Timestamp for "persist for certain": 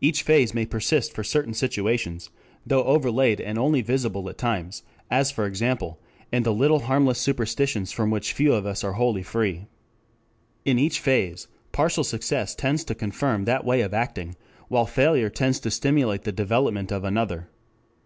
0.64-1.52